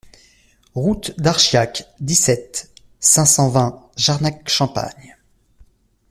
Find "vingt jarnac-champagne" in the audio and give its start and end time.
3.49-5.15